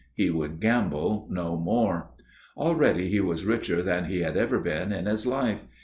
He 0.15 0.31
would 0.31 0.59
gamble 0.59 1.27
no 1.29 1.55
more. 1.59 2.15
Already 2.57 3.07
he 3.09 3.19
was 3.19 3.45
richer 3.45 3.83
than 3.83 4.05
he 4.05 4.21
had 4.21 4.35
ever 4.35 4.59
been 4.59 4.91
in 4.91 5.05
his 5.05 5.27
life. 5.27 5.61